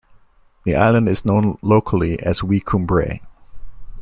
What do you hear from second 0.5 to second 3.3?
The island is known locally as Wee Cumbrae.